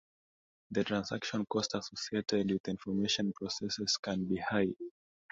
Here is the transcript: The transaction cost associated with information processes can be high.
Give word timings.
The 0.71 0.83
transaction 0.83 1.45
cost 1.45 1.75
associated 1.75 2.49
with 2.49 2.67
information 2.67 3.31
processes 3.33 3.97
can 3.97 4.25
be 4.25 4.37
high. 4.37 4.73